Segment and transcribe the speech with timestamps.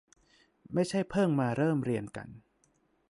[0.73, 2.27] ไม่ใช่เพิ่งมาเริ่มเรียนกัน